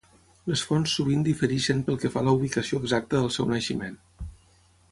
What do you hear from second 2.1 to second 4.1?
fa a la ubicació exacta del seu naixement.